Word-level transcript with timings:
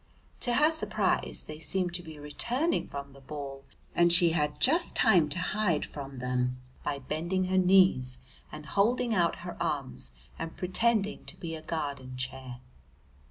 To 0.39 0.55
her 0.55 0.71
surprise 0.71 1.43
they 1.45 1.59
seemed 1.59 1.93
to 1.93 2.01
be 2.01 2.17
returning 2.17 2.87
from 2.87 3.13
the 3.13 3.19
ball, 3.21 3.65
and 3.93 4.11
she 4.11 4.31
had 4.31 4.59
just 4.59 4.95
time 4.95 5.29
to 5.29 5.37
hide 5.37 5.85
from 5.85 6.17
them 6.17 6.59
by 6.83 6.97
bending 6.97 7.43
her 7.49 7.57
knees 7.59 8.17
and 8.51 8.65
holding 8.65 9.13
out 9.13 9.35
her 9.45 9.61
arms 9.61 10.13
and 10.39 10.57
pretending 10.57 11.23
to 11.25 11.37
be 11.37 11.53
a 11.53 11.61
garden 11.61 12.17
chair. 12.17 12.61